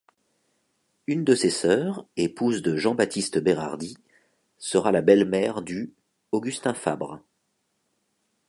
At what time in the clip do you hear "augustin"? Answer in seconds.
6.31-6.73